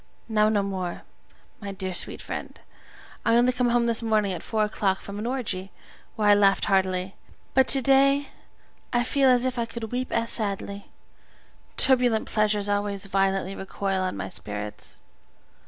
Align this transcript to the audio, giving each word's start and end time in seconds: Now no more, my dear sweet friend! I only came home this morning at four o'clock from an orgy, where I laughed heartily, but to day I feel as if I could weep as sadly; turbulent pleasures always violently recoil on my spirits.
Now 0.27 0.49
no 0.49 0.63
more, 0.63 1.03
my 1.59 1.71
dear 1.71 1.93
sweet 1.93 2.23
friend! 2.23 2.59
I 3.23 3.35
only 3.37 3.51
came 3.53 3.69
home 3.69 3.85
this 3.85 4.01
morning 4.01 4.31
at 4.33 4.41
four 4.41 4.63
o'clock 4.63 4.99
from 4.99 5.19
an 5.19 5.27
orgy, 5.27 5.71
where 6.15 6.27
I 6.29 6.33
laughed 6.33 6.65
heartily, 6.65 7.13
but 7.53 7.67
to 7.67 7.83
day 7.83 8.29
I 8.91 9.03
feel 9.03 9.29
as 9.29 9.45
if 9.45 9.59
I 9.59 9.67
could 9.67 9.91
weep 9.91 10.11
as 10.11 10.31
sadly; 10.31 10.89
turbulent 11.77 12.27
pleasures 12.27 12.67
always 12.67 13.05
violently 13.05 13.53
recoil 13.55 14.01
on 14.01 14.17
my 14.17 14.27
spirits. 14.27 15.01